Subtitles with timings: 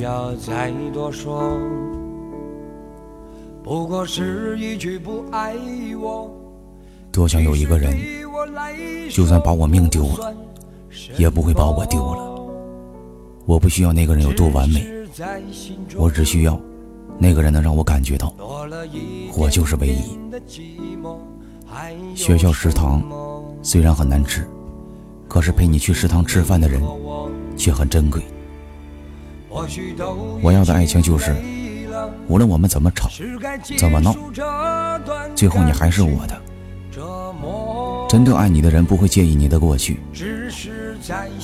[0.00, 1.58] 要再多说。
[3.62, 5.54] 不过是一句不爱
[6.00, 6.30] 我。
[7.12, 7.96] 多想有一个人，
[9.10, 10.34] 就算把我命丢了，
[11.18, 12.30] 也不会把我丢了。
[13.46, 14.86] 我不需要那个人有多完美，
[15.96, 16.58] 我只需要
[17.18, 18.32] 那个人能让我感觉到，
[19.36, 20.18] 我就是唯一。
[22.14, 23.02] 学校食堂
[23.62, 24.46] 虽然很难吃，
[25.28, 26.80] 可是陪你去食堂吃饭的人
[27.56, 28.22] 却很珍贵。
[29.50, 31.34] 我要的爱情就是，
[32.28, 33.10] 无论我们怎么吵，
[33.76, 34.14] 怎么闹，
[35.34, 36.40] 最后你还是我的。
[38.08, 39.98] 真正爱你的人不会介意你的过去，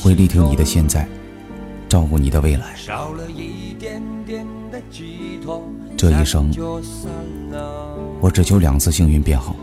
[0.02, 1.06] 会力挺你的现在。
[1.88, 2.74] 照顾你的未来。
[5.96, 6.50] 这一生，
[8.20, 9.54] 我只求两次幸运变好，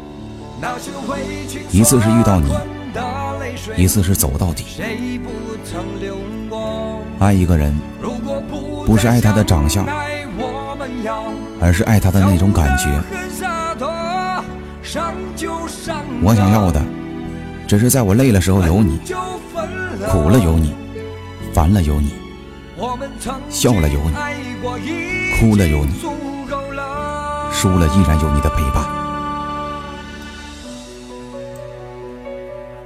[1.70, 2.50] 一次是遇到你，
[3.76, 4.64] 一次是走到底。
[7.20, 7.76] 爱一个人，
[8.86, 9.86] 不是爱他的长相，
[11.60, 12.86] 而是爱他的那种感觉。
[16.22, 16.82] 我想要的，
[17.68, 19.00] 只是在我累的时候有你，
[20.10, 20.74] 苦了有你。
[21.54, 22.12] 烦了有你，
[23.48, 24.16] 笑了有你，
[25.40, 25.94] 哭了有你，
[27.52, 28.84] 输了依然有你的陪伴，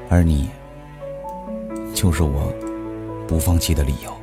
[0.09, 0.50] 而你，
[1.94, 2.54] 就是我
[3.26, 4.17] 不放弃的理由。